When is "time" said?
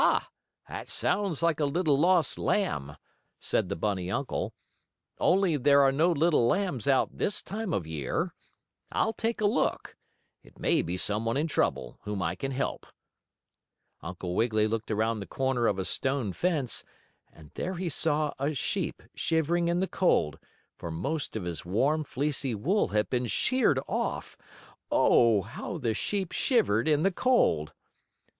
7.43-7.71